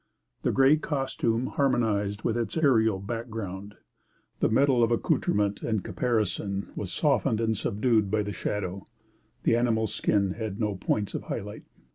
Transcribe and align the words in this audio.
The 0.41 0.51
gray 0.51 0.77
costume 0.77 1.45
harmonized 1.45 2.23
with 2.23 2.35
its 2.35 2.57
aerial 2.57 2.97
background; 2.97 3.75
the 4.39 4.49
metal 4.49 4.81
of 4.81 4.89
accoutrement 4.89 5.61
and 5.61 5.83
caparison 5.83 6.71
was 6.75 6.91
softened 6.91 7.39
and 7.39 7.55
subdued 7.55 8.09
by 8.09 8.23
the 8.23 8.33
shadow; 8.33 8.87
the 9.43 9.55
animal's 9.55 9.93
skin 9.93 10.31
had 10.31 10.59
no 10.59 10.73
points 10.73 11.13
of 11.13 11.25
high 11.25 11.41
light. 11.41 11.65